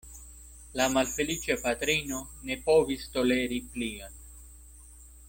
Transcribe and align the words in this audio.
La 0.79 0.87
malfeliĉa 0.93 1.57
patrino 1.65 2.21
ne 2.49 2.57
povis 2.71 3.05
toleri 3.19 3.61
plion. 3.77 4.21